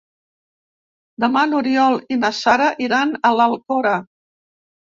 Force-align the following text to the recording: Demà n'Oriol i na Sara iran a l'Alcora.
Demà 1.23 1.43
n'Oriol 1.51 1.99
i 2.17 2.19
na 2.23 2.33
Sara 2.39 2.73
iran 2.89 3.15
a 3.17 3.33
l'Alcora. 3.37 3.95